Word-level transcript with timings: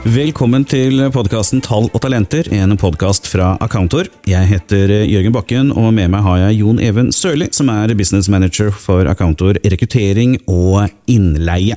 Velkommen 0.00 0.62
til 0.64 0.96
podkasten 1.12 1.60
Tall 1.60 1.90
og 1.92 2.00
talenter, 2.00 2.46
en 2.56 2.72
podkast 2.80 3.26
fra 3.28 3.50
Accountor. 3.60 4.06
Jeg 4.24 4.48
heter 4.48 4.88
Jørgen 5.04 5.34
Bakken, 5.34 5.72
og 5.76 5.90
med 5.92 6.08
meg 6.14 6.24
har 6.24 6.38
jeg 6.40 6.56
Jon 6.62 6.80
Even 6.80 7.10
Sørli, 7.12 7.50
som 7.52 7.68
er 7.68 7.92
business 7.98 8.30
manager 8.32 8.72
for 8.72 9.04
Accountor 9.12 9.58
rekruttering 9.60 10.38
og 10.48 10.88
innleie. 11.04 11.76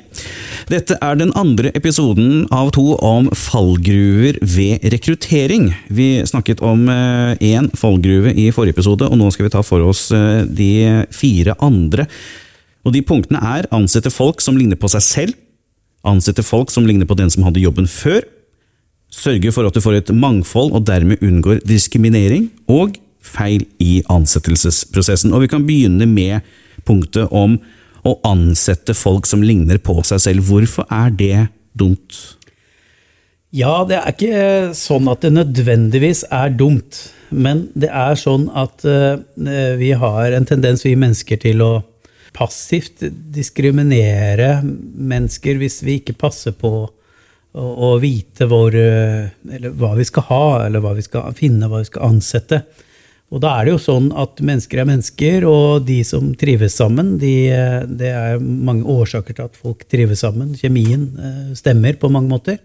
Dette 0.72 0.96
er 1.04 1.20
den 1.20 1.36
andre 1.36 1.74
episoden 1.76 2.48
av 2.48 2.72
to 2.80 2.94
om 3.04 3.28
fallgruver 3.36 4.40
ved 4.40 4.88
rekruttering. 4.96 5.74
Vi 5.92 6.24
snakket 6.24 6.64
om 6.64 6.88
én 6.88 7.68
fallgruve 7.76 8.32
i 8.32 8.54
forrige 8.56 8.80
episode, 8.80 9.04
og 9.04 9.20
nå 9.20 9.34
skal 9.36 9.50
vi 9.50 9.56
ta 9.58 9.68
for 9.68 9.84
oss 9.84 10.08
de 10.48 10.72
fire 11.12 11.60
andre. 11.60 12.08
Og 12.88 12.96
De 12.96 13.04
punktene 13.04 13.44
er 13.60 13.68
ansette 13.76 14.12
folk 14.16 14.40
som 14.44 14.56
ligner 14.56 14.80
på 14.80 14.88
seg 14.96 15.12
selv 15.12 15.43
ansette 16.08 16.44
folk 16.46 16.72
som 16.74 16.88
ligner 16.88 17.08
på 17.10 17.18
den 17.20 17.32
som 17.34 17.46
hadde 17.48 17.64
jobben 17.64 17.88
før, 17.90 18.22
sørge 19.14 19.54
for 19.54 19.68
at 19.68 19.76
du 19.76 19.82
får 19.84 20.00
et 20.00 20.14
mangfold 20.16 20.74
og 20.74 20.86
dermed 20.90 21.22
unngår 21.24 21.62
diskriminering, 21.70 22.50
og 22.68 22.98
feil 23.24 23.64
i 23.80 24.02
ansettelsesprosessen. 24.12 25.34
Og 25.34 25.46
Vi 25.46 25.52
kan 25.54 25.66
begynne 25.66 26.08
med 26.10 26.44
punktet 26.86 27.32
om 27.32 27.60
å 28.04 28.18
ansette 28.28 28.96
folk 28.98 29.28
som 29.30 29.44
ligner 29.46 29.80
på 29.80 29.96
seg 30.04 30.20
selv. 30.20 30.50
Hvorfor 30.50 30.88
er 30.92 31.14
det 31.16 31.48
dumt? 31.72 32.18
Ja, 33.54 33.84
det 33.88 34.00
er 34.00 34.12
ikke 34.12 34.74
sånn 34.76 35.08
at 35.12 35.24
det 35.24 35.32
nødvendigvis 35.38 36.26
er 36.34 36.52
dumt. 36.52 37.00
Men 37.30 37.68
det 37.78 37.90
er 37.90 38.18
sånn 38.20 38.50
at 38.50 38.84
uh, 38.86 39.22
vi 39.80 39.94
har 39.98 40.36
en 40.36 40.46
tendens, 40.50 40.84
vi 40.86 40.98
mennesker, 41.00 41.40
til 41.42 41.64
å 41.66 41.72
passivt 42.34 43.06
diskriminere 43.34 44.58
mennesker 44.64 45.60
hvis 45.62 45.82
vi 45.86 46.00
ikke 46.02 46.18
passer 46.20 46.56
på 46.58 46.74
å, 47.54 47.64
å 47.64 47.92
vite 48.02 48.48
hvor, 48.50 48.76
eh, 48.76 49.68
hva 49.70 49.94
vi 49.98 50.08
skal 50.10 50.28
ha, 50.30 50.46
eller 50.66 50.84
hva 50.84 50.96
vi 50.98 51.06
skal 51.06 51.36
finne, 51.38 51.70
hva 51.70 51.84
vi 51.84 51.92
skal 51.92 52.10
ansette. 52.10 52.64
Og 53.34 53.42
da 53.42 53.56
er 53.58 53.66
det 53.66 53.74
jo 53.74 53.82
sånn 53.82 54.12
at 54.20 54.42
mennesker 54.46 54.82
er 54.82 54.90
mennesker, 54.90 55.46
og 55.50 55.86
de 55.88 56.00
som 56.06 56.28
trives 56.38 56.76
sammen, 56.78 57.16
de, 57.22 57.34
det 57.90 58.12
er 58.14 58.42
mange 58.42 58.86
årsaker 58.94 59.38
til 59.38 59.48
at 59.48 59.58
folk 59.58 59.88
trives 59.90 60.22
sammen. 60.22 60.52
Kjemien 60.58 61.08
eh, 61.18 61.54
stemmer 61.58 61.98
på 62.02 62.12
mange 62.14 62.30
måter. 62.30 62.60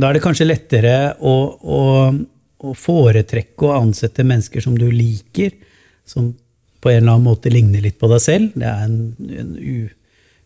Da 0.00 0.08
er 0.08 0.16
det 0.16 0.24
kanskje 0.24 0.48
lettere 0.48 0.94
å, 1.20 1.34
å, 1.60 1.82
å 2.64 2.72
foretrekke 2.78 3.68
å 3.68 3.76
ansette 3.82 4.24
mennesker 4.26 4.64
som 4.64 4.78
du 4.80 4.88
liker, 4.90 5.52
som 6.08 6.32
på 6.84 6.92
en 6.92 7.00
eller 7.00 7.16
annen 7.16 7.28
måte 7.30 7.52
ligner 7.52 7.80
litt 7.84 7.96
på 8.00 8.10
deg 8.12 8.20
selv. 8.20 8.54
Det 8.60 8.68
er 8.68 8.84
en, 8.84 8.98
en 9.40 9.52
u, 9.56 9.88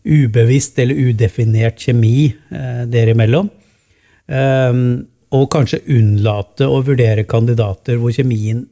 ubevisst 0.07 0.79
eller 0.79 0.95
udefinert 1.09 1.83
kjemi 1.83 2.29
eh, 2.31 2.83
dere 2.87 3.15
imellom. 3.15 3.49
Um, 4.29 4.83
og 5.35 5.49
kanskje 5.53 5.81
unnlate 5.93 6.67
å 6.69 6.79
vurdere 6.85 7.25
kandidater 7.29 7.97
hvor 8.01 8.13
kjemien 8.13 8.63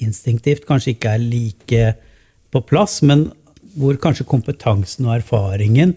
instinktivt 0.00 0.66
kanskje 0.68 0.94
ikke 0.94 1.14
er 1.16 1.24
like 1.24 1.86
på 2.52 2.62
plass, 2.68 3.00
men 3.04 3.26
hvor 3.76 3.96
kanskje 4.00 4.28
kompetansen 4.28 5.08
og 5.08 5.18
erfaringen 5.18 5.94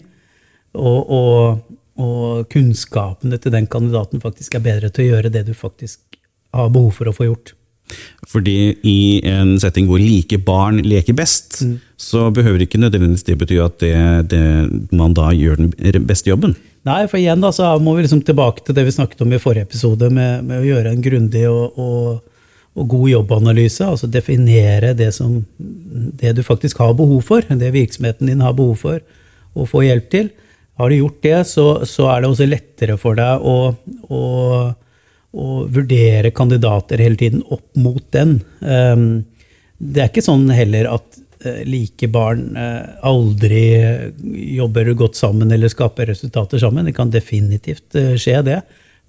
og, 0.76 1.12
og, 1.12 1.76
og 2.00 2.50
kunnskapene 2.52 3.38
til 3.40 3.54
den 3.54 3.68
kandidaten 3.70 4.22
faktisk 4.22 4.56
er 4.56 4.64
bedre 4.64 4.92
til 4.92 5.06
å 5.06 5.10
gjøre 5.14 5.32
det 5.32 5.46
du 5.48 5.54
faktisk 5.56 6.20
har 6.56 6.72
behov 6.72 6.92
for 6.98 7.08
å 7.08 7.16
få 7.16 7.30
gjort. 7.30 7.54
Fordi 8.30 8.56
i 8.86 8.98
en 9.26 9.56
setting 9.60 9.88
hvor 9.90 10.00
like 10.00 10.38
barn 10.46 10.80
leker 10.86 11.16
best, 11.18 11.62
mm. 11.66 11.76
så 11.98 12.28
behøver 12.34 12.64
ikke 12.64 12.80
nødvendigvis 12.80 13.26
det 13.26 13.38
bety 13.40 13.60
at 13.62 13.78
det, 13.82 13.94
det, 14.32 14.42
man 14.94 15.16
da 15.16 15.30
gjør 15.34 15.64
den 15.64 16.06
beste 16.08 16.30
jobben. 16.30 16.54
Nei, 16.88 17.04
for 17.10 17.20
igjen 17.20 17.42
da, 17.42 17.50
så 17.52 17.74
må 17.82 17.92
vi 17.96 18.06
liksom 18.06 18.22
tilbake 18.24 18.64
til 18.64 18.76
det 18.76 18.86
vi 18.86 18.94
snakket 18.94 19.20
om 19.24 19.32
i 19.36 19.40
forrige 19.42 19.66
episode, 19.68 20.08
med, 20.16 20.46
med 20.48 20.62
å 20.62 20.68
gjøre 20.68 20.94
en 20.94 21.02
grundig 21.04 21.42
og, 21.50 21.76
og, 21.76 22.44
og, 22.72 22.84
god 22.94 23.08
jobbanalyse. 23.10 23.84
Altså 23.84 24.08
definere 24.08 24.94
det, 24.96 25.10
som, 25.16 25.42
det 26.22 26.32
du 26.38 26.44
faktisk 26.46 26.80
har 26.80 26.96
behov 26.96 27.20
for, 27.28 27.44
det 27.44 27.74
virksomheten 27.76 28.32
din 28.32 28.44
har 28.44 28.56
behov 28.56 28.80
for 28.80 29.02
å 29.52 29.66
få 29.68 29.84
hjelp 29.84 30.08
til. 30.12 30.30
Har 30.80 30.88
du 30.88 30.96
gjort 31.02 31.20
det, 31.26 31.36
så, 31.50 31.66
så 31.84 32.08
er 32.14 32.22
det 32.22 32.30
også 32.30 32.48
lettere 32.48 32.96
for 33.00 33.18
deg 33.18 33.44
å, 33.44 33.56
å 34.08 34.22
å 35.30 35.64
vurdere 35.70 36.32
kandidater 36.34 37.02
hele 37.02 37.18
tiden 37.18 37.42
opp 37.54 37.68
mot 37.78 38.02
den. 38.14 38.40
Ehm, 38.66 39.24
det 39.78 40.02
er 40.02 40.10
ikke 40.10 40.26
sånn 40.26 40.48
heller 40.52 40.90
at 40.90 41.20
eh, 41.44 41.62
like 41.68 42.10
barn 42.12 42.56
eh, 42.58 42.98
aldri 43.06 43.62
jobber 44.58 44.90
godt 44.98 45.20
sammen 45.20 45.52
eller 45.54 45.70
skaper 45.72 46.10
resultater 46.10 46.60
sammen. 46.62 46.88
Det 46.88 46.96
kan 46.98 47.12
definitivt 47.14 47.96
eh, 47.98 48.16
skje, 48.20 48.40
det. 48.46 48.60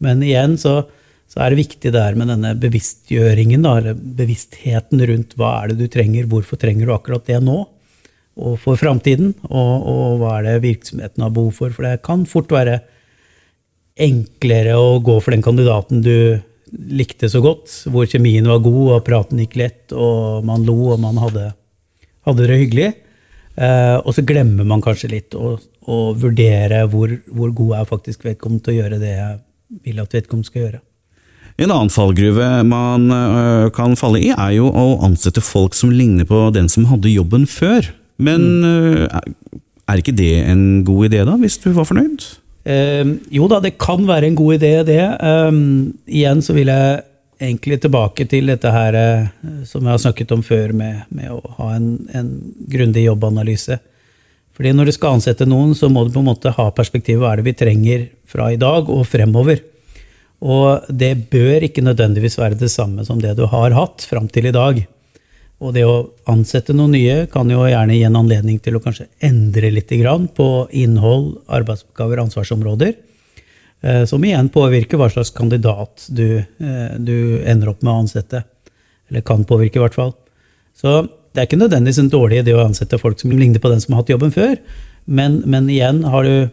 Men 0.01 0.21
igjen 0.25 0.55
så, 0.61 0.83
så 1.31 1.41
er 1.41 1.51
det 1.51 1.63
viktig 1.63 1.93
der 1.95 2.17
med 2.19 2.29
denne 2.31 2.53
bevisstgjøringen, 2.61 3.65
da, 3.65 3.75
eller 3.81 3.97
bevisstheten 4.21 5.01
rundt 5.09 5.35
hva 5.39 5.57
er 5.63 5.73
det 5.73 5.81
du 5.81 5.91
trenger, 5.91 6.29
hvorfor 6.29 6.61
trenger 6.61 6.87
du 6.87 6.95
akkurat 6.95 7.25
det 7.27 7.41
nå, 7.43 7.63
og 8.41 8.55
for 8.61 8.79
framtiden, 8.79 9.33
og, 9.49 9.89
og 9.91 10.21
hva 10.21 10.37
er 10.37 10.47
det 10.47 10.63
virksomheten 10.63 11.25
har 11.25 11.33
behov 11.35 11.57
for. 11.57 11.73
For 11.75 11.89
det 11.89 11.99
kan 12.05 12.23
fort 12.29 12.53
være 12.53 12.79
enklere 14.01 14.77
å 14.79 14.97
gå 15.03 15.17
for 15.21 15.35
den 15.35 15.43
kandidaten 15.45 16.01
du 16.05 16.15
likte 16.71 17.27
så 17.29 17.41
godt, 17.43 17.71
hvor 17.91 18.07
kjemien 18.07 18.47
var 18.47 18.61
god, 18.63 18.83
og 18.95 19.05
praten 19.07 19.41
gikk 19.43 19.57
lett, 19.59 19.83
og 19.91 20.45
man 20.47 20.63
lo, 20.67 20.77
og 20.93 21.01
man 21.03 21.19
hadde, 21.19 21.49
hadde 22.27 22.47
det 22.47 22.59
hyggelig. 22.61 22.91
Eh, 23.59 23.97
og 23.99 24.15
så 24.15 24.23
glemmer 24.23 24.67
man 24.67 24.83
kanskje 24.83 25.11
litt 25.11 25.35
å, 25.35 25.57
å 25.59 25.97
vurdere 26.15 26.85
hvor, 26.91 27.11
hvor, 27.27 27.51
god 27.55 27.81
er 27.81 27.89
faktisk 27.89 28.23
vedkommende 28.29 28.63
til 28.63 28.73
å 28.73 28.77
gjøre 28.79 29.01
det 29.01 29.11
jeg 29.11 29.35
vil 29.89 29.99
at 30.03 30.15
vedkommende 30.15 30.47
skal 30.47 30.65
gjøre. 30.65 30.81
En 31.61 31.73
annen 31.73 31.91
fallgruve 31.91 32.47
man 32.65 33.11
uh, 33.11 33.67
kan 33.75 33.97
falle 33.99 34.21
i, 34.23 34.31
er 34.31 34.53
jo 34.55 34.69
å 34.71 34.85
ansette 35.05 35.43
folk 35.43 35.75
som 35.77 35.91
ligner 35.93 36.25
på 36.25 36.45
den 36.55 36.71
som 36.71 36.87
hadde 36.89 37.11
jobben 37.11 37.43
før. 37.45 37.91
Men 38.23 38.47
mm. 38.63 39.03
uh, 39.11 39.59
er 39.91 40.01
ikke 40.01 40.15
det 40.15 40.31
en 40.47 40.63
god 40.87 41.11
idé, 41.11 41.25
da, 41.27 41.35
hvis 41.41 41.59
du 41.61 41.69
var 41.75 41.85
fornøyd? 41.89 42.23
Uh, 42.61 43.17
jo 43.33 43.47
da, 43.49 43.57
det 43.63 43.77
kan 43.81 44.03
være 44.05 44.29
en 44.29 44.37
god 44.37 44.59
idé, 44.59 44.73
det. 44.85 45.01
Um, 45.21 45.93
igjen 46.05 46.43
så 46.45 46.53
vil 46.57 46.69
jeg 46.69 46.99
egentlig 47.41 47.79
tilbake 47.81 48.27
til 48.29 48.51
dette 48.51 48.69
her 48.69 48.97
uh, 48.97 49.63
som 49.65 49.81
jeg 49.81 49.95
har 49.95 50.03
snakket 50.03 50.33
om 50.35 50.43
før, 50.45 50.75
med, 50.77 51.07
med 51.09 51.33
å 51.33 51.39
ha 51.57 51.71
en, 51.77 51.89
en, 52.13 52.29
grundig 52.69 53.07
jobbanalyse. 53.07 53.79
Fordi 54.57 54.75
når 54.77 54.91
du 54.91 54.93
skal 54.93 55.17
ansette 55.17 55.47
noen, 55.49 55.73
så 55.77 55.89
må 55.89 56.05
du 56.05 56.13
på 56.13 56.21
en 56.21 56.29
måte 56.29 56.53
ha 56.53 56.69
perspektivet 56.75 57.23
hva 57.23 57.33
er 57.33 57.41
det 57.41 57.49
vi 57.49 57.57
trenger 57.57 58.07
fra 58.29 58.51
i 58.53 58.59
dag 58.61 58.89
og 58.93 59.07
fremover. 59.09 59.63
Og 60.41 60.89
det 60.89 61.13
bør 61.31 61.65
ikke 61.65 61.83
nødvendigvis 61.85 62.37
være 62.37 62.59
det 62.59 62.71
samme 62.73 63.05
som 63.05 63.21
det 63.21 63.35
du 63.37 63.45
har 63.49 63.73
hatt 63.77 64.05
fram 64.09 64.27
til 64.29 64.49
i 64.49 64.53
dag. 64.55 64.81
Og 65.61 65.75
det 65.75 65.83
å 65.85 66.09
ansette 66.31 66.73
noen 66.73 66.95
nye 66.95 67.15
kan 67.29 67.49
jo 67.51 67.67
gjerne 67.69 67.93
gi 67.93 68.05
en 68.07 68.17
anledning 68.17 68.57
til 68.63 68.79
å 68.79 68.81
kanskje 68.81 69.07
endre 69.21 69.69
litt 69.69 69.91
på 70.33 70.47
innhold, 70.73 71.35
arbeidsoppgaver, 71.47 72.23
ansvarsområder. 72.23 72.95
Eh, 73.81 74.05
som 74.05 74.23
igjen 74.25 74.49
påvirker 74.53 74.97
hva 74.97 75.09
slags 75.09 75.29
kandidat 75.33 76.07
du, 76.09 76.37
eh, 76.37 76.93
du, 76.97 77.41
ender 77.45 77.69
opp 77.69 77.81
med 77.81 77.93
å 77.93 77.99
ansette. 78.03 78.43
Eller 79.09 79.21
kan 79.21 79.45
påvirke, 79.45 79.77
i 79.77 79.83
hvert 79.83 79.97
fall. 79.97 80.13
Så 80.77 81.03
det 81.33 81.41
er 81.41 81.47
ikke 81.47 81.61
nødvendigvis 81.61 81.99
en 81.99 82.09
dårlig 82.13 82.41
idé 82.41 82.55
å 82.55 82.65
ansette 82.65 82.99
folk 83.01 83.19
som 83.19 83.31
ligner 83.31 83.61
på 83.61 83.69
den 83.69 83.81
som 83.81 83.93
har 83.93 84.01
hatt 84.01 84.13
jobben 84.13 84.33
før. 84.33 84.57
Men, 85.05 85.41
men 85.45 85.69
igjen 85.69 86.01
du 86.01 86.49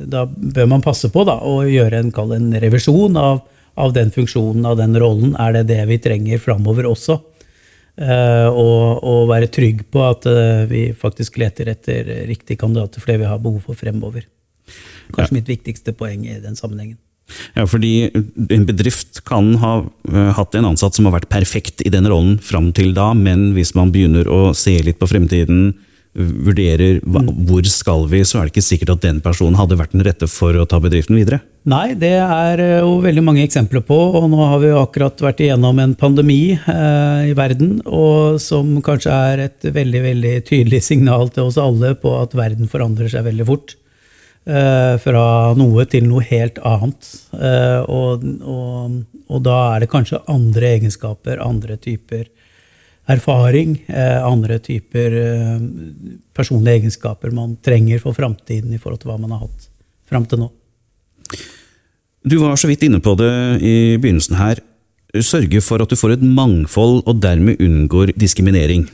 Da 0.00 0.24
bør 0.24 0.66
man 0.66 0.80
passe 0.80 1.10
på 1.12 1.26
da, 1.28 1.36
å 1.44 1.60
gjøre 1.68 1.98
en, 2.00 2.12
en 2.32 2.52
revisjon 2.56 3.16
av, 3.20 3.42
av 3.76 3.92
den 3.92 4.10
funksjonen, 4.10 4.64
av 4.64 4.78
den 4.78 4.96
rollen. 4.96 5.34
Er 5.36 5.52
det 5.52 5.66
det 5.68 5.84
vi 5.90 5.98
trenger 6.00 6.38
framover 6.40 6.88
også? 6.88 7.18
Eh, 7.98 8.48
og, 8.48 9.02
og, 9.02 9.28
være 9.28 9.50
trygg 9.52 9.82
på 9.92 10.02
at 10.06 10.26
eh, 10.30 10.64
vi 10.70 10.82
faktisk 10.96 11.40
leter 11.42 11.72
etter 11.72 12.06
riktige 12.28 12.60
kandidater 12.60 13.02
for 13.02 13.12
det 13.12 13.20
vi 13.22 13.28
har 13.28 13.42
behov 13.42 13.60
for 13.66 13.78
fremover. 13.78 14.24
Kanskje 15.10 15.34
ja. 15.34 15.36
mitt 15.40 15.50
viktigste 15.50 15.94
poeng 15.96 16.24
i 16.28 16.38
den 16.40 16.56
sammenhengen. 16.56 16.98
Ja, 17.54 17.66
fordi 17.68 18.10
En 18.50 18.64
bedrift 18.66 19.20
kan 19.28 19.52
ha 19.62 19.72
uh, 19.84 20.30
hatt 20.34 20.56
en 20.58 20.66
ansatt 20.66 20.96
som 20.96 21.06
har 21.06 21.14
vært 21.14 21.28
perfekt 21.30 21.84
i 21.86 21.92
den 21.92 22.08
rollen 22.10 22.40
fram 22.42 22.72
til 22.74 22.90
da, 22.96 23.12
men 23.14 23.52
hvis 23.54 23.70
man 23.78 23.92
begynner 23.94 24.26
å 24.26 24.50
se 24.56 24.74
litt 24.82 24.98
på 24.98 25.06
fremtiden, 25.10 25.72
vurderer 26.14 26.98
hva, 27.04 27.22
mm. 27.22 27.30
hvor 27.46 27.66
skal 27.70 28.06
vi, 28.10 28.24
så 28.26 28.40
er 28.40 28.48
det 28.48 28.54
ikke 28.54 28.66
sikkert 28.66 28.94
at 28.96 29.04
den 29.04 29.20
personen 29.22 29.58
hadde 29.58 29.78
vært 29.78 29.94
den 29.94 30.02
rette 30.02 30.26
for 30.30 30.56
å 30.58 30.66
ta 30.68 30.80
bedriften 30.82 31.18
videre. 31.18 31.38
Nei, 31.70 31.92
det 31.98 32.16
er 32.18 32.62
eh, 32.64 32.78
jo 32.82 32.96
veldig 33.04 33.24
mange 33.24 33.44
eksempler 33.44 33.84
på, 33.86 33.98
og 34.18 34.26
nå 34.32 34.40
har 34.42 34.62
vi 34.62 34.72
jo 34.72 34.80
akkurat 34.80 35.22
vært 35.22 35.44
igjennom 35.44 35.78
en 35.82 35.94
pandemi 35.98 36.56
eh, 36.56 37.30
i 37.30 37.36
verden, 37.38 37.78
og 37.86 38.40
som 38.42 38.78
kanskje 38.84 39.14
er 39.14 39.44
et 39.46 39.70
veldig 39.70 40.02
veldig 40.08 40.34
tydelig 40.48 40.82
signal 40.90 41.30
til 41.34 41.50
oss 41.50 41.60
alle 41.60 41.94
på 42.00 42.16
at 42.18 42.34
verden 42.38 42.70
forandrer 42.70 43.12
seg 43.12 43.28
veldig 43.30 43.46
fort. 43.52 43.76
Eh, 44.48 44.94
fra 45.04 45.52
noe 45.52 45.84
til 45.84 46.06
noe 46.08 46.24
helt 46.24 46.56
annet. 46.64 47.06
Eh, 47.36 47.80
og, 47.92 48.24
og, 48.40 48.94
og, 49.28 49.40
da 49.44 49.58
er 49.74 49.84
det 49.84 49.90
kanskje 49.92 50.22
andre 50.32 50.72
egenskaper, 50.78 51.42
andre 51.44 51.76
typer 51.76 52.24
erfaring, 53.10 53.76
eh, 53.88 54.18
andre 54.24 54.58
typer 54.62 55.16
eh, 55.20 55.60
personlige 56.36 56.80
egenskaper 56.80 57.34
man 57.34 57.56
trenger 57.64 58.02
for 58.02 58.16
framtiden 58.16 58.72
i 58.74 58.80
forhold 58.80 59.02
til 59.02 59.12
hva 59.12 59.18
man 59.20 59.34
har 59.34 59.44
hatt 59.44 59.68
fram 60.10 60.26
til 60.26 60.44
nå. 60.44 60.50
Du 62.26 62.36
var 62.42 62.58
så 62.60 62.68
vidt 62.68 62.84
inne 62.84 63.00
på 63.00 63.14
det 63.18 63.32
i 63.64 63.76
begynnelsen 64.00 64.36
her. 64.36 64.60
Sørge 65.24 65.62
for 65.64 65.82
at 65.82 65.90
du 65.90 65.98
får 65.98 66.14
et 66.14 66.22
mangfold 66.22 67.00
og 67.08 67.22
dermed 67.22 67.62
unngår 67.62 68.12
diskriminering. 68.18 68.86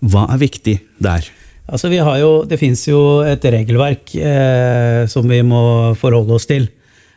Hva 0.00 0.26
er 0.32 0.40
viktig 0.42 0.78
der? 1.02 1.28
Altså, 1.70 1.88
vi 1.92 2.00
har 2.02 2.16
jo, 2.18 2.30
det 2.48 2.58
fins 2.58 2.82
jo 2.88 3.22
et 3.26 3.44
regelverk 3.54 4.14
eh, 4.18 5.04
som 5.10 5.28
vi 5.30 5.38
må 5.46 5.62
forholde 5.98 6.34
oss 6.34 6.48
til. 6.50 6.66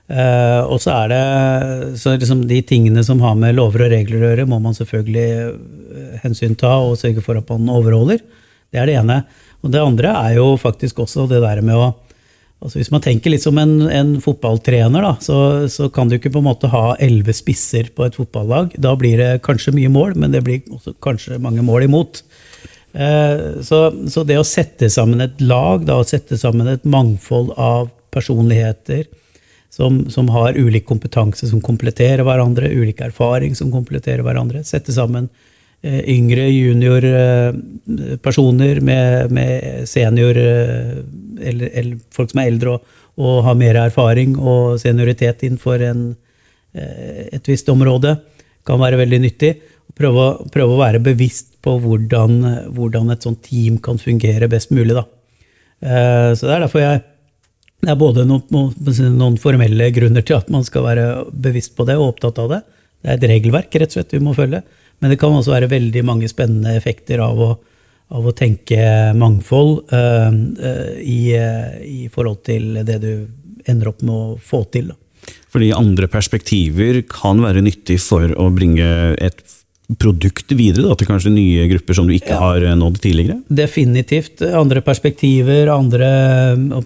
Eh, 0.06 0.62
og 0.70 0.78
så 0.84 0.94
er 1.00 1.10
det 1.10 1.98
så 1.98 2.14
liksom 2.14 2.44
de 2.46 2.60
tingene 2.62 3.02
som 3.06 3.24
har 3.26 3.34
med 3.40 3.56
lover 3.58 3.88
og 3.88 3.94
regler 3.96 4.22
å 4.22 4.30
gjøre, 4.30 4.48
må 4.50 4.60
man 4.62 4.78
selvfølgelig 4.78 5.28
eh, 5.34 6.18
hensynta 6.22 6.76
og 6.84 7.00
sørge 7.02 7.24
for 7.26 7.40
at 7.40 7.50
man 7.50 7.72
overholder. 7.74 8.22
Det 8.70 8.82
er 8.82 8.90
det 8.90 9.00
ene. 9.02 9.24
Og 9.66 9.72
det 9.74 9.82
andre 9.82 10.14
er 10.20 10.36
jo 10.38 10.52
faktisk 10.62 11.02
også 11.06 11.26
det 11.32 11.42
der 11.44 11.64
med 11.66 11.78
å 11.80 11.94
altså 12.66 12.80
Hvis 12.80 12.90
man 12.90 13.02
tenker 13.04 13.30
litt 13.30 13.44
som 13.44 13.58
en, 13.62 13.74
en 13.94 14.16
fotballtrener, 14.24 15.04
da, 15.04 15.12
så, 15.22 15.68
så, 15.70 15.90
kan 15.94 16.10
du 16.10 16.16
ikke 16.16 16.32
på 16.34 16.40
en 16.40 16.48
måte 16.48 16.70
ha 16.72 16.96
elleve 17.04 17.36
spisser 17.36 17.92
på 17.94 18.06
et 18.08 18.16
fotballag. 18.18 18.72
Da 18.82 18.94
blir 18.98 19.20
det 19.20 19.44
kanskje 19.46 19.74
mye 19.76 19.92
mål, 19.92 20.16
men 20.18 20.34
det 20.34 20.42
blir 20.48 20.64
også 20.74 20.96
kanskje 21.04 21.38
mange 21.44 21.62
mål 21.68 21.86
imot. 21.86 22.24
Eh, 22.96 23.60
så, 23.62 23.82
så, 24.10 24.24
det 24.26 24.40
å 24.40 24.48
sette 24.48 24.90
sammen 24.90 25.22
et 25.28 25.44
lag, 25.44 25.84
da, 25.86 26.00
å 26.00 26.08
sette 26.08 26.40
sammen 26.42 26.72
et 26.72 26.88
mangfold 26.90 27.52
av 27.60 27.92
personligheter 28.16 29.04
som, 29.76 30.06
som 30.10 30.30
har 30.32 30.56
ulik 30.56 30.86
kompetanse 30.88 31.50
som 31.52 31.60
kompletterer 31.64 32.24
hverandre, 32.24 32.72
ulik 32.72 33.04
erfaring 33.04 33.58
som 33.60 33.74
kompletterer 33.74 34.24
hverandre, 34.24 34.64
sette 34.64 34.96
sammen 34.96 35.28
Eh, 35.86 36.02
yngre 36.10 36.48
juniorpersoner 36.50 38.80
med, 38.82 39.32
med 39.32 39.90
senior 39.90 40.38
eh, 40.38 40.92
eller, 41.42 41.70
eller, 41.74 41.98
folk 42.16 42.32
som 42.32 42.40
er 42.42 42.48
eldre 42.50 42.70
og, 42.74 42.82
og, 43.20 43.44
har 43.46 43.56
mer 43.60 43.76
erfaring 43.84 44.38
og 44.40 44.80
senioritet 44.82 45.44
innenfor 45.46 45.80
en, 45.86 46.16
eh, 46.74 47.28
et 47.38 47.48
visst 47.52 47.70
område, 47.70 48.16
kan 48.66 48.80
være 48.82 48.98
veldig 49.04 49.20
nyttig. 49.28 49.52
Prøve, 49.94 50.26
prøve 50.56 50.72
å 50.74 50.82
være 50.82 51.00
bevisst 51.06 51.62
på 51.62 51.78
hvordan, 51.84 52.32
hvordan, 52.74 53.12
et 53.14 53.24
sånt 53.28 53.42
team 53.46 53.78
kan 53.78 53.98
fungere 54.02 54.50
best 54.50 54.74
mulig. 54.74 54.98
Da. 54.98 55.06
Så 56.34 56.42
det 56.48 56.54
er 56.56 56.62
derfor 56.66 56.82
jeg 56.82 57.06
det 57.86 57.94
er 57.94 58.00
både 58.00 58.26
noen, 58.28 58.74
noen, 59.16 59.38
formelle 59.42 59.92
grunner 59.94 60.26
til 60.26 60.40
at 60.40 60.50
man 60.54 60.66
skal 60.66 60.86
være 60.88 61.06
bevisst 61.32 61.76
på 61.78 61.86
det 61.88 61.98
og 62.00 62.16
opptatt 62.16 62.42
av 62.42 62.52
det. 62.52 62.60
Det 63.02 63.12
er 63.12 63.20
et 63.20 63.30
regelverk 63.36 63.78
rett 63.78 63.94
og 63.94 64.00
slett 64.00 64.16
vi 64.16 64.24
må 64.26 64.34
følge. 64.38 64.64
Men 65.00 65.12
det 65.12 65.20
kan 65.22 65.36
også 65.36 65.54
være 65.54 65.72
veldig 65.72 66.04
mange 66.08 66.30
spennende 66.32 66.76
effekter 66.80 67.22
av 67.22 67.42
å, 67.42 67.50
av 68.16 68.30
å 68.30 68.36
tenke 68.36 68.80
mangfold 69.18 69.92
uh, 69.92 70.32
uh, 70.32 70.94
i, 71.02 71.20
uh, 71.36 71.76
i, 71.84 72.08
forhold 72.14 72.42
til 72.48 72.80
det 72.88 73.00
du 73.04 73.12
ender 73.68 73.92
opp 73.92 74.06
med 74.06 74.16
å 74.16 74.38
få 74.42 74.64
til. 74.74 74.94
Da. 74.94 75.36
Fordi 75.54 75.72
andre 75.76 76.10
perspektiver 76.12 77.02
kan 77.12 77.44
være 77.44 77.64
nyttig 77.66 78.00
for 78.04 78.32
å 78.40 78.50
bringe 78.56 78.88
et 79.20 79.44
produkt 80.02 80.52
videre 80.58 80.88
da, 80.90 80.96
til 80.98 81.10
kanskje 81.10 81.34
nye 81.34 81.66
grupper 81.70 81.98
som 81.98 82.08
du 82.10 82.16
ikke 82.16 82.34
ja. 82.34 82.42
har 82.42 82.66
nådd 82.80 83.00
tidligere? 83.04 83.40
Definitivt. 83.48 84.42
Andre 84.46 84.82
perspektiver, 84.86 85.70
andre 85.74 86.08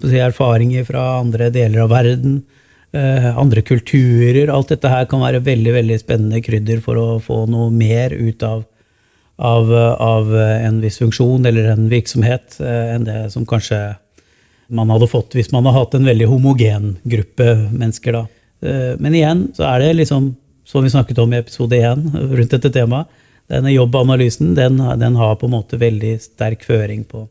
si, 0.02 0.18
erfaringer 0.20 0.84
fra 0.88 1.06
andre 1.20 1.48
deler 1.54 1.86
av 1.86 1.94
verden. 1.94 2.42
Eh, 2.92 3.30
andre 3.38 3.64
kulturer. 3.64 4.52
Alt 4.52 4.74
dette 4.74 4.90
her 4.92 5.08
kan 5.10 5.22
være 5.24 5.40
veldig 5.46 5.74
veldig 5.78 5.98
spennende 6.02 6.42
krydder 6.44 6.82
for 6.84 7.00
å 7.00 7.08
få 7.24 7.44
noe 7.50 7.70
mer 7.72 8.12
ut 8.12 8.44
av, 8.44 8.66
av, 9.38 9.72
av 9.96 10.34
en 10.36 10.80
viss 10.82 11.00
funksjon 11.00 11.48
eller 11.48 11.72
en 11.72 11.88
virksomhet 11.92 12.60
eh, 12.60 12.94
enn 12.96 13.08
det 13.08 13.20
som 13.32 13.48
kanskje 13.48 13.80
man 14.70 14.90
hadde 14.92 15.08
fått 15.10 15.34
hvis 15.34 15.50
man 15.54 15.66
hadde 15.66 15.78
hatt 15.78 15.96
en 15.98 16.06
veldig 16.06 16.28
homogen 16.30 16.92
gruppe 17.02 17.54
mennesker. 17.70 18.18
da. 18.18 18.26
Eh, 18.62 18.94
men 19.00 19.16
igjen 19.16 19.46
så 19.56 19.66
er 19.70 19.84
det 19.84 19.96
liksom, 20.02 20.32
som 20.70 20.84
vi 20.86 20.92
snakket 20.92 21.18
om 21.18 21.32
i 21.34 21.40
episode 21.40 21.76
én 21.76 22.04
rundt 22.14 22.52
dette 22.54 22.70
temaet, 22.74 23.10
denne 23.50 23.72
jobbanalysen 23.74 24.54
den, 24.54 24.78
den, 24.78 25.16
har 25.18 25.34
på 25.40 25.48
en 25.48 25.56
måte 25.56 25.78
veldig 25.80 26.14
sterk 26.22 26.62
føring 26.62 27.02
på, 27.08 27.24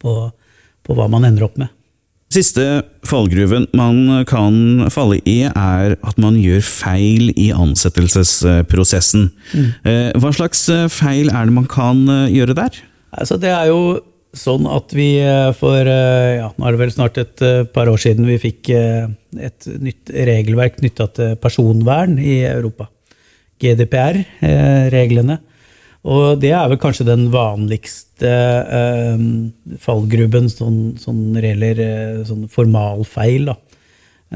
på, 0.00 0.14
på 0.80 0.96
hva 0.96 1.08
man 1.12 1.28
ender 1.28 1.44
opp 1.44 1.58
med. 1.60 1.68
Siste 2.32 2.64
fallgruven 3.08 3.66
man 3.76 4.24
kan 4.28 4.88
falle 4.92 5.20
i, 5.28 5.42
er 5.48 5.96
at 5.96 6.18
man 6.20 6.36
gjør 6.40 6.64
feil 6.64 7.30
i 7.40 7.48
ansettelsesprosessen. 7.56 9.30
Mm. 9.52 9.68
Eh, 9.88 10.10
hva 10.20 10.32
slags 10.36 10.66
eh, 10.72 10.86
feil 10.92 11.32
er 11.32 11.48
det 11.48 11.56
man 11.56 11.68
kan 11.68 12.04
eh, 12.12 12.28
gjøre 12.36 12.56
der? 12.56 12.80
Altså, 13.16 13.38
det 13.40 13.52
er 13.52 13.70
jo 13.70 13.80
sånn 14.38 14.68
at 14.70 14.94
vi 14.96 15.08
for 15.58 15.88
ja, 15.88 16.48
nå 16.54 16.66
er 16.66 16.74
det 16.74 16.80
vel 16.80 16.92
snart 16.94 17.18
et 17.20 17.42
par 17.74 17.90
år 17.90 18.00
siden 18.00 18.28
vi 18.28 18.38
fikk 18.40 18.70
et 18.72 19.68
nytt 19.82 20.12
regelverk 20.14 20.78
knytta 20.78 21.08
til 21.16 21.34
personvern 21.42 22.16
i 22.22 22.40
Europa. 22.48 22.88
GDPR-reglene. 23.58 25.38
Og 26.08 26.38
det 26.40 26.52
er 26.54 26.68
vel 26.70 26.78
kanskje 26.80 27.08
den 27.08 27.26
vanligste 27.32 28.30
eh, 28.30 29.24
fallgruben 29.82 30.46
sånn, 30.52 30.78
sånn 31.00 31.36
gjelder 31.36 31.82
eh, 31.84 32.20
sånn 32.28 32.46
formalfeil. 32.52 33.50
Da. 33.50 33.58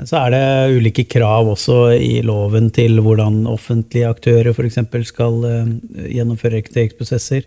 Så 0.09 0.19
er 0.19 0.35
det 0.35 0.81
ulike 0.81 1.07
krav 1.07 1.53
også 1.53 1.93
i 1.95 2.17
loven 2.27 2.71
til 2.75 2.99
hvordan 3.05 3.45
offentlige 3.51 4.11
aktører 4.11 4.53
f.eks. 4.53 4.81
skal 5.09 5.39
eh, 5.49 5.73
gjennomføre 6.19 6.59
rekrutteringsprosesser. 6.59 7.47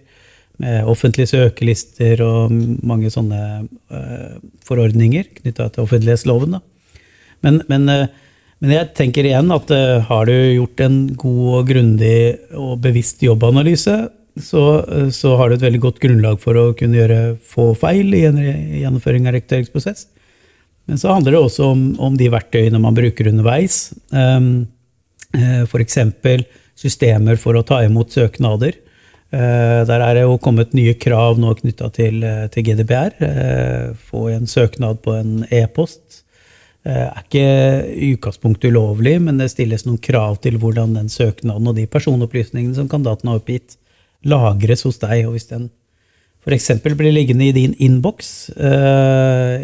Med 0.63 0.87
offentlige 0.87 1.33
søkelister 1.33 2.21
og 2.23 2.53
mange 2.85 3.09
sånne 3.11 3.39
eh, 3.91 4.37
forordninger 4.63 5.27
knytta 5.41 5.67
til 5.73 5.83
offentlighetsloven. 5.83 6.59
Men, 7.43 7.59
men 7.71 7.91
eh, 7.91 8.05
men 8.63 8.71
jeg 8.71 8.93
tenker 8.95 9.27
igjen 9.27 9.51
at 9.51 9.71
har 10.07 10.29
du 10.29 10.31
gjort 10.31 10.81
en 10.81 10.93
god 11.19 11.47
og 11.57 11.67
grundig 11.67 12.19
og 12.55 12.79
bevisst 12.81 13.19
jobbanalyse, 13.21 13.97
så, 14.41 14.63
så, 15.15 15.33
har 15.39 15.49
du 15.49 15.55
et 15.55 15.63
veldig 15.63 15.81
godt 15.83 15.99
grunnlag 16.03 16.39
for 16.43 16.57
å 16.59 16.63
kunne 16.75 16.97
gjøre 16.97 17.19
få 17.51 17.69
feil 17.79 18.15
i 18.15 18.25
en 18.27 18.39
gjennomføring 18.39 19.27
av 19.27 19.35
rekrutteringsprosess. 19.37 20.07
Men 20.85 20.99
så 21.01 21.13
handler 21.15 21.35
det 21.35 21.41
også 21.41 21.69
om, 21.71 21.83
om 22.03 22.17
de 22.19 22.29
verktøyene 22.33 22.81
man 22.81 22.97
bruker 22.97 23.31
underveis. 23.31 23.89
Uh, 24.13 24.65
F.eks. 25.65 25.97
systemer 26.77 27.39
for 27.41 27.57
å 27.57 27.63
ta 27.65 27.81
imot 27.85 28.13
søknader. 28.13 28.77
Der 29.35 29.99
er 29.99 30.13
det 30.15 30.21
jo 30.23 30.37
kommet 30.39 30.71
nye 30.77 30.93
krav 30.95 31.35
nå 31.41 31.49
knytta 31.59 31.89
til, 31.91 32.21
til, 32.53 32.63
GDPR. 32.63 33.17
Få 34.07 34.29
en 34.31 34.47
søknad 34.47 35.01
på 35.03 35.15
en 35.17 35.41
e-post 35.51 36.25
Eh, 36.85 37.07
er 37.09 37.23
ikke 37.23 37.45
i 37.97 38.11
utgangspunktet 38.13 38.69
ulovlig, 38.69 39.15
men 39.25 39.39
det 39.41 39.49
stilles 39.49 39.87
noen 39.87 39.97
krav 40.05 40.37
til 40.43 40.59
hvordan 40.61 40.93
den 40.93 41.09
søknaden 41.09 41.71
og 41.71 41.79
de 41.79 41.87
personopplysningene 41.89 42.77
som 42.77 42.89
kandidaten 42.91 43.31
har 43.31 43.41
oppgitt, 43.41 43.79
lagres 44.25 44.85
hos 44.85 45.01
deg. 45.01 45.25
Og 45.25 45.33
hvis 45.33 45.49
den 45.49 45.71
f.eks. 46.45 46.69
blir 46.85 47.09
liggende 47.09 47.47
i 47.47 47.55
din 47.55 47.73
innboks 47.81 48.51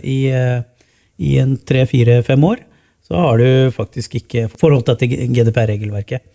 i, 0.01 0.19
i, 0.33 1.31
en 1.37 1.53
tre-fire-fem 1.61 2.47
år, 2.47 2.63
så 3.05 3.21
har 3.21 3.37
du 3.37 3.75
faktisk 3.75 4.17
ikke 4.17 4.47
forholdt 4.49 4.89
deg 4.89 5.03
til 5.03 5.35
GDPR-regelverket. 5.37 6.25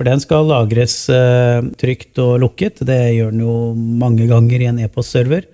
For 0.00 0.08
den 0.08 0.22
skal 0.22 0.46
lagres 0.48 0.94
uh, 1.12 1.60
trygt 1.76 2.16
og 2.24 2.38
lukket. 2.40 2.78
Det 2.88 2.96
gjør 3.18 3.34
den 3.34 3.42
jo 3.44 3.56
mange 3.76 4.24
ganger 4.30 4.62
i 4.62 4.68
en 4.70 4.78
e-postserver. 4.80 5.44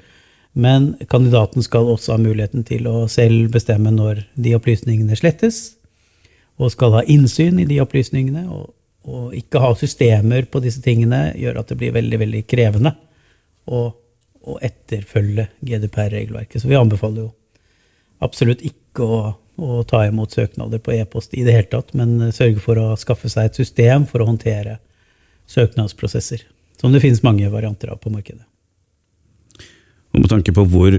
Men 0.55 0.93
kandidaten 1.11 1.67
skal 1.67 1.91
også 1.91 2.15
ha 2.15 2.21
muligheten 2.23 2.63
til 2.69 2.87
å 2.87 3.09
selv 3.11 3.51
bestemme 3.57 3.91
når 3.91 4.21
de 4.39 4.53
opplysningene 4.55 5.19
slettes, 5.19 5.75
og 6.63 6.71
skal 6.71 6.95
ha 6.95 7.03
innsyn 7.11 7.59
i 7.59 7.67
de 7.67 7.81
opplysningene. 7.83 8.45
Og, 8.47 8.71
og 9.11 9.35
ikke 9.35 9.65
ha 9.65 9.73
systemer 9.83 10.47
på 10.47 10.63
disse 10.63 10.79
tingene 10.85 11.33
gjør 11.35 11.59
at 11.65 11.75
det 11.75 11.81
blir 11.83 11.99
veldig 11.99 12.23
veldig 12.23 12.45
krevende 12.47 12.95
å, 13.67 13.83
å 14.47 14.61
etterfølge 14.63 15.49
GDPR-regelverket. 15.59 16.63
Så 16.63 16.71
vi 16.71 16.79
anbefaler 16.79 17.27
jo 17.27 17.33
absolutt 18.23 18.63
ikke 18.63 19.11
å, 19.11 19.21
å 19.57 19.81
ta 19.89 20.03
imot 20.07 20.35
søknader 20.37 20.81
på 20.85 20.93
e-post 20.97 21.35
i 21.35 21.45
det 21.47 21.55
hele 21.57 21.71
tatt, 21.73 21.95
men 21.97 22.33
sørge 22.35 22.61
for 22.63 22.79
å 22.81 22.91
skaffe 23.01 23.31
seg 23.33 23.49
et 23.49 23.61
system 23.63 24.05
for 24.09 24.23
å 24.23 24.29
håndtere 24.29 24.79
søknadsprosesser. 25.51 26.45
Som 26.77 26.93
det 26.93 27.01
finnes 27.01 27.25
mange 27.25 27.49
varianter 27.49 27.95
av 27.95 28.01
på 28.03 28.13
markedet. 28.13 28.45
Og 30.13 30.23
med 30.23 30.33
tanke 30.33 30.53
på 30.57 30.65
hvor 30.69 30.99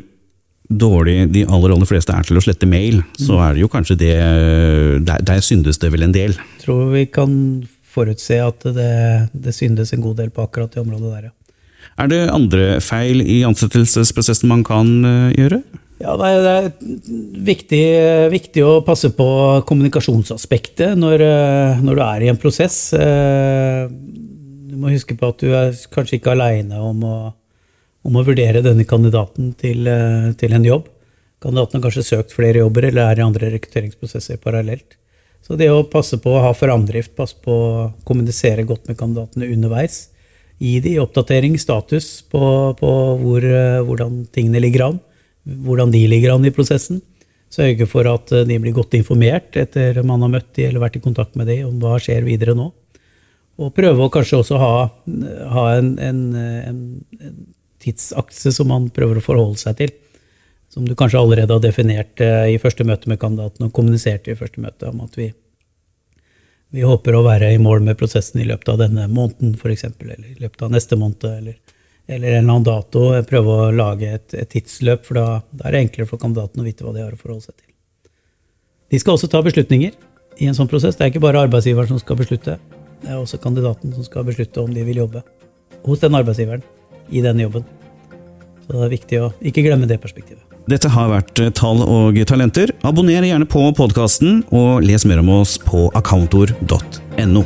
dårlig 0.67 1.29
de 1.31 1.45
aller 1.45 1.73
aller 1.73 1.87
fleste 1.87 2.13
er 2.13 2.27
til 2.27 2.39
å 2.39 2.43
slette 2.43 2.67
mail, 2.69 2.99
så 3.15 3.37
mm. 3.37 3.43
er 3.45 3.55
det 3.55 3.63
jo 3.63 3.71
kanskje 3.71 3.95
det 4.01 4.15
Der, 5.07 5.23
der 5.23 5.41
syndes 5.45 5.79
det 5.79 5.93
vel 5.93 6.03
en 6.03 6.15
del? 6.15 6.35
Tror 6.63 6.91
vi 6.91 7.05
kan 7.07 7.31
forutse 7.87 8.41
at 8.43 8.65
det, 8.75 8.93
det 9.33 9.55
syndes 9.55 9.93
en 9.93 10.03
god 10.03 10.19
del 10.19 10.33
på 10.33 10.43
akkurat 10.43 10.73
det 10.73 10.83
området 10.83 11.13
der, 11.13 11.29
ja. 11.29 11.33
Er 11.97 12.09
det 12.11 12.19
andre 12.29 12.65
feil 12.83 13.23
i 13.23 13.39
ansettelsesprosessen 13.47 14.49
man 14.51 14.61
kan 14.67 14.89
uh, 15.01 15.31
gjøre? 15.33 15.63
Ja, 15.97 16.13
Det 16.13 16.27
er 16.29 16.67
viktig, 17.47 17.83
viktig, 18.29 18.61
å 18.61 18.83
passe 18.85 19.09
på 19.17 19.27
kommunikasjonsaspektet 19.65 20.93
når, 20.97 21.23
eh, 21.25 21.81
når, 21.81 21.95
du 21.95 22.03
er 22.05 22.21
i 22.21 22.29
en 22.29 22.37
prosess. 22.37 22.93
Eh, 22.93 23.89
du 23.89 24.75
må 24.77 24.93
huske 24.93 25.17
på 25.17 25.31
at 25.31 25.41
du 25.41 25.55
er 25.57 25.73
kanskje 25.89 26.19
ikke 26.19 26.35
aleine 26.35 26.77
om 26.77 27.33
om 28.07 28.15
å 28.15 28.23
vurdere 28.23 28.63
denne 28.63 28.85
kandidaten 28.87 29.51
til, 29.59 29.87
eh, 29.87 30.31
til, 30.39 30.53
en 30.53 30.63
jobb. 30.63 30.87
Kandidaten 31.43 31.77
har 31.77 31.89
kanskje 31.89 32.07
søkt 32.07 32.35
flere 32.35 32.63
jobber 32.63 32.87
eller 32.87 33.11
er 33.11 33.19
i 33.19 33.25
andre 33.25 33.51
rekrutteringsprosesser 33.51 34.39
parallelt. 34.41 34.95
Så 35.43 35.57
det 35.57 35.69
å 35.69 35.83
passe 35.87 36.17
på 36.17 36.31
å 36.33 36.41
ha 36.41 36.53
framdrift, 36.53 37.15
passe 37.15 37.35
på 37.43 37.51
å 37.51 37.93
kommunisere 38.07 38.65
godt 38.67 38.87
med 38.87 38.97
kandidatene 38.97 39.51
underveis, 39.53 40.09
gi 40.57 40.79
de 40.81 40.97
oppdatering, 40.99 41.59
status 41.59 42.23
på, 42.31 42.41
på 42.79 42.93
hvor, 43.21 43.45
hvordan 43.85 44.23
tingene 44.33 44.63
ligger 44.63 44.87
an, 44.87 44.99
hvordan 45.47 45.91
de 45.93 46.03
ligger 46.09 46.35
an 46.35 46.45
i 46.47 46.53
prosessen. 46.53 47.01
Sørge 47.53 47.87
for 47.87 48.07
at 48.11 48.31
eh, 48.35 48.45
de 48.47 48.59
blir 48.59 48.75
godt 48.75 48.97
informert 48.97 49.55
etter 49.59 50.01
man 50.03 50.23
har 50.25 50.33
møtt 50.33 50.51
de 50.57 50.67
eller 50.67 50.83
vært 50.83 50.99
i 50.99 51.03
kontakt 51.03 51.37
med 51.39 51.47
de 51.47 51.61
om 51.67 51.77
hva 51.81 51.95
skjer 52.01 52.27
videre 52.27 52.57
nå. 52.57 52.71
Og 53.57 53.73
prøve 53.73 54.05
å 54.05 54.11
kanskje 54.13 54.41
også 54.41 54.59
ha, 54.61 54.73
ha 55.53 55.63
en, 55.77 55.95
en, 56.03 56.19
en, 56.35 56.83
en, 57.17 57.37
tidsakse 57.81 58.51
som 58.53 58.69
man 58.69 58.87
prøver 58.93 59.19
å 59.19 59.23
forholde 59.23 59.61
seg 59.61 59.79
til. 59.79 59.91
Som 60.73 60.85
du 60.85 60.95
kanskje 60.97 61.21
allerede 61.21 61.55
har 61.55 61.63
definert 61.63 62.21
eh, 62.21 62.53
i 62.53 62.61
første 62.61 62.85
møte 62.85 63.09
med 63.09 63.21
kandidaten 63.21 63.69
og 63.69 63.73
kommunisert 63.73 64.27
i 64.27 64.35
første 64.37 64.61
møte 64.61 64.91
om 64.91 65.01
at 65.05 65.15
vi, 65.17 65.31
vi 66.75 66.83
håper 66.85 67.15
å 67.15 67.23
være 67.25 67.53
i 67.55 67.61
mål 67.61 67.85
med 67.87 67.97
prosessen 67.97 68.43
i 68.43 68.49
løpet 68.49 68.73
av 68.73 68.83
denne 68.83 69.07
måneden, 69.07 69.55
f.eks., 69.55 69.87
eller 69.95 70.35
i 70.35 70.37
løpet 70.43 70.67
av 70.67 70.73
neste 70.75 70.99
måned, 70.99 71.25
eller, 71.31 71.76
eller 72.07 72.27
en 72.27 72.37
eller 72.37 72.53
annen 72.53 72.67
dato. 72.67 73.05
Prøve 73.27 73.55
å 73.55 73.71
lage 73.75 74.11
et, 74.17 74.33
et 74.33 74.49
tidsløp, 74.49 75.05
for 75.07 75.19
da, 75.19 75.25
da, 75.51 75.67
er 75.67 75.75
det 75.75 75.83
enklere 75.85 76.09
for 76.09 76.21
kandidaten 76.21 76.63
å 76.63 76.67
vite 76.67 76.85
hva 76.85 76.95
de 76.95 77.03
har 77.03 77.13
å 77.15 77.19
forholde 77.19 77.49
seg 77.49 77.57
til. 77.57 77.71
De 78.87 79.01
skal 79.03 79.17
også 79.17 79.29
ta 79.31 79.43
beslutninger 79.43 79.95
i 80.39 80.47
en 80.47 80.55
sånn 80.55 80.69
prosess. 80.71 80.95
Det 80.95 81.05
er 81.05 81.11
ikke 81.11 81.23
bare 81.25 81.43
arbeidsgiveren 81.47 81.91
som 81.91 82.01
skal 82.01 82.19
beslutte. 82.19 82.57
Det 83.03 83.11
er 83.11 83.19
også 83.19 83.39
kandidaten 83.43 83.93
som 83.93 84.07
skal 84.07 84.25
beslutte 84.27 84.63
om 84.63 84.71
de 84.73 84.85
vil 84.87 85.03
jobbe 85.03 85.23
hos 85.87 86.01
den 86.01 86.15
arbeidsgiveren 86.17 86.63
i 87.11 87.23
denne 87.23 87.45
jobben. 87.45 87.67
Så 88.65 88.73
det 88.73 88.83
er 88.85 88.93
viktig 88.95 89.21
å 89.23 89.31
ikke 89.51 89.63
glemme 89.67 89.87
det 89.89 89.99
perspektivet. 90.03 90.43
Dette 90.67 90.89
har 90.91 91.07
vært 91.07 91.39
Tall 91.55 91.79
og 91.85 92.17
talenter. 92.27 92.73
Abonner 92.87 93.23
gjerne 93.23 93.47
på 93.47 93.61
podkasten, 93.77 94.41
og 94.51 94.83
les 94.83 95.07
mer 95.07 95.23
om 95.23 95.31
oss 95.37 95.55
på 95.63 95.87
accountor.no. 95.95 97.45